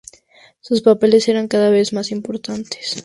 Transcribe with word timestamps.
Sus 0.61 0.81
papeles 0.81 1.27
eran 1.27 1.47
cada 1.47 1.69
vez 1.69 1.93
más 1.93 2.09
importantes. 2.09 2.97